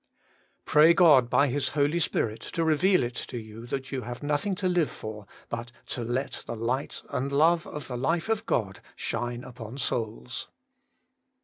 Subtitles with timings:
[0.65, 0.65] 3.
[0.71, 4.55] Pray God by His Holy Spirit to reveal it to you that you have nothing
[4.55, 8.79] to live for but to let the light and love of the life of God
[8.95, 10.47] shine upon souls.